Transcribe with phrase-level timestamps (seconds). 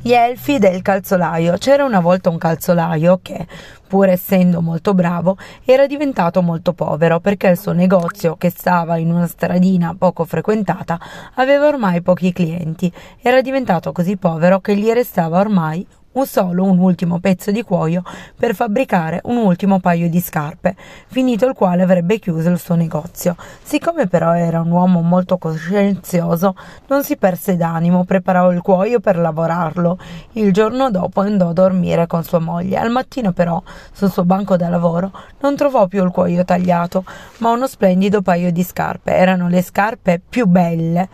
[0.00, 1.56] Gli elfi del calzolaio.
[1.56, 3.46] C'era una volta un calzolaio che,
[3.86, 9.10] pur essendo molto bravo, era diventato molto povero perché il suo negozio, che stava in
[9.10, 10.98] una stradina poco frequentata,
[11.34, 12.92] aveva ormai pochi clienti.
[13.22, 18.02] Era diventato così povero che gli restava ormai un solo un ultimo pezzo di cuoio
[18.36, 20.76] per fabbricare un ultimo paio di scarpe,
[21.06, 23.36] finito il quale avrebbe chiuso il suo negozio.
[23.62, 26.54] Siccome però era un uomo molto coscienzioso,
[26.88, 29.98] non si perse d'animo, preparò il cuoio per lavorarlo.
[30.32, 32.78] Il giorno dopo andò a dormire con sua moglie.
[32.78, 35.10] Al mattino però, sul suo banco da lavoro,
[35.40, 37.04] non trovò più il cuoio tagliato,
[37.38, 39.14] ma uno splendido paio di scarpe.
[39.14, 41.08] Erano le scarpe più belle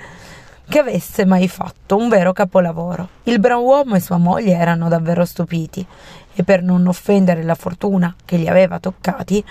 [0.70, 3.08] che avesse mai fatto un vero capolavoro.
[3.24, 5.84] Il brav'uomo e sua moglie erano davvero stupiti
[6.32, 9.44] e per non offendere la fortuna che li aveva toccati,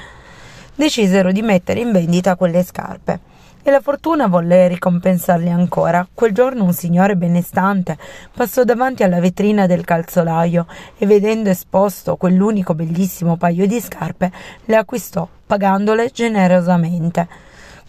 [0.73, 3.19] decisero di mettere in vendita quelle scarpe.
[3.61, 6.07] E la fortuna volle ricompensarli ancora.
[6.13, 7.97] Quel giorno un signore benestante
[8.33, 10.67] passò davanti alla vetrina del calzolaio
[10.97, 14.31] e vedendo esposto quell'unico bellissimo paio di scarpe,
[14.63, 17.27] le acquistò, pagandole generosamente.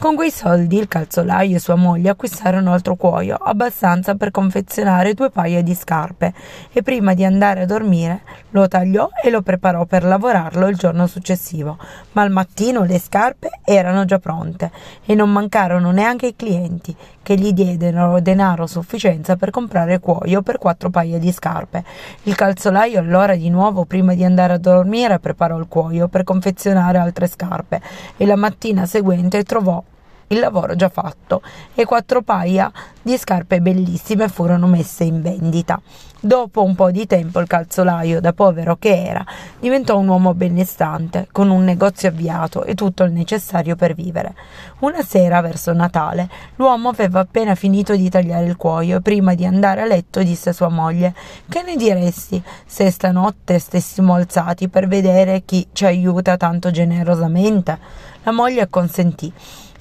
[0.01, 5.29] Con quei soldi il calzolaio e sua moglie acquistarono altro cuoio, abbastanza per confezionare due
[5.29, 6.33] paia di scarpe,
[6.73, 11.07] e prima di andare a dormire lo tagliò e lo preparò per lavorarlo il giorno
[11.07, 11.77] successivo.
[12.13, 14.71] Ma al mattino le scarpe erano già pronte
[15.05, 20.41] e non mancarono neanche i clienti, che gli diedero denaro a sufficienza per comprare cuoio
[20.41, 21.85] per quattro paia di scarpe.
[22.23, 26.97] Il calzolaio allora di nuovo, prima di andare a dormire, preparò il cuoio per confezionare
[26.97, 27.83] altre scarpe
[28.17, 29.85] e la mattina seguente trovò
[30.33, 31.43] il lavoro già fatto
[31.75, 32.71] e quattro paia
[33.03, 35.81] di scarpe bellissime furono messe in vendita.
[36.21, 39.25] Dopo un po' di tempo il calzolaio, da povero che era,
[39.59, 44.35] diventò un uomo benestante, con un negozio avviato e tutto il necessario per vivere.
[44.81, 49.47] Una sera, verso Natale, l'uomo aveva appena finito di tagliare il cuoio e prima di
[49.47, 51.13] andare a letto disse a sua moglie
[51.49, 57.79] Che ne diresti se stanotte stessimo alzati per vedere chi ci aiuta tanto generosamente?
[58.23, 59.33] La moglie acconsentì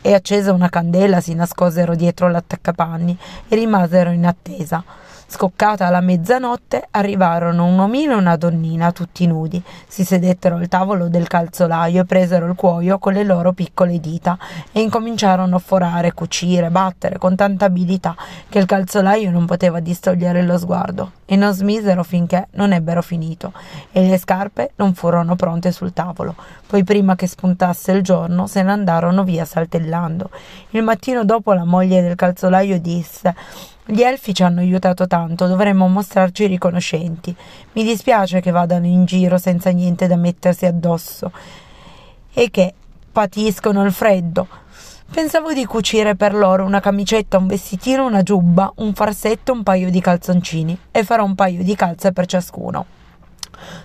[0.02, 3.18] e accesa una candela si nascosero dietro l'attaccapanni
[3.48, 4.84] e rimasero in attesa.
[5.32, 9.64] Scoccata la mezzanotte, arrivarono un omino e una donnina, tutti nudi.
[9.88, 14.40] Si sedettero al tavolo del calzolaio e presero il cuoio con le loro piccole dita
[14.72, 18.16] e incominciarono a forare, cucire, battere con tanta abilità
[18.50, 23.54] che il calzolaio non poteva distogliere lo sguardo e non smisero finché non ebbero finito
[23.92, 26.34] e le scarpe non furono pronte sul tavolo.
[26.66, 30.32] Poi prima che spuntasse il giorno se ne andarono via saltellando.
[30.72, 33.36] Il mattino dopo la moglie del calzolaio disse
[33.92, 37.36] gli elfi ci hanno aiutato tanto, dovremmo mostrarci riconoscenti.
[37.74, 41.32] Mi dispiace che vadano in giro senza niente da mettersi addosso
[42.32, 42.72] e che
[43.12, 44.48] patiscono il freddo.
[45.12, 49.90] Pensavo di cucire per loro una camicetta, un vestitino, una giubba, un farsetto, un paio
[49.90, 52.86] di calzoncini e farò un paio di calze per ciascuno.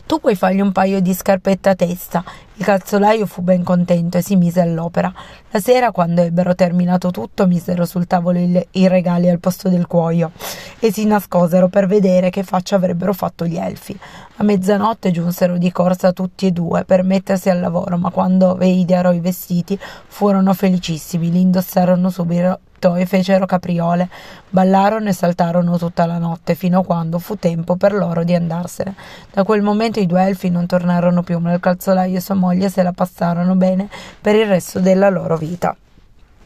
[0.05, 2.23] Tu puoi fargli un paio di scarpette a testa.
[2.57, 5.13] Il calzolaio fu ben contento e si mise all'opera.
[5.51, 9.89] La sera, quando ebbero terminato tutto, misero sul tavolo il, i regali al posto del
[9.89, 10.31] cuoio
[10.79, 13.99] e si nascosero per vedere che faccia avrebbero fatto gli elfi.
[14.37, 19.11] A mezzanotte giunsero di corsa tutti e due per mettersi al lavoro, ma quando videro
[19.11, 19.77] i vestiti
[20.07, 22.61] furono felicissimi, li indossarono subito
[22.97, 24.11] e fecero capriole,
[24.51, 28.95] ballarono e saltarono tutta la notte, fino a quando fu tempo per loro di andarsene.
[29.33, 32.69] Da quel momento i due elfi non tornarono più, ma il calzolaio e sua moglie
[32.69, 33.89] se la passarono bene
[34.21, 35.75] per il resto della loro vita.